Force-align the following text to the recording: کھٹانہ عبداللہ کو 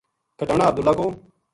کھٹانہ 0.37 0.65
عبداللہ 0.69 0.93
کو 0.99 1.07